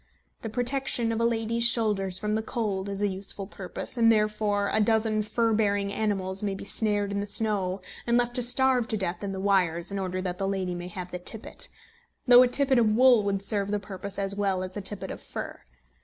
[0.41, 4.71] The protection of a lady's shoulders from the cold is a useful purpose; and therefore
[4.73, 8.87] a dozen fur bearing animals may be snared in the snow and left to starve
[8.87, 11.69] to death in the wires, in order that the lady may have the tippet,
[12.25, 15.21] though a tippet of wool would serve the purpose as well as a tippet of
[15.21, 15.59] fur.